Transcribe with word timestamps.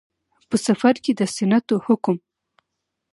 په. 0.49 0.55
سفر 0.67 0.93
کې 1.03 1.11
د 1.19 1.21
سنتو 1.35 1.75
حکم 1.85 2.17